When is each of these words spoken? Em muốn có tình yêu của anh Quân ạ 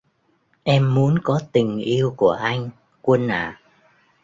Em 0.63 0.95
muốn 0.95 1.19
có 1.23 1.39
tình 1.51 1.77
yêu 1.77 2.13
của 2.17 2.31
anh 2.31 2.69
Quân 3.01 3.27
ạ 3.27 3.61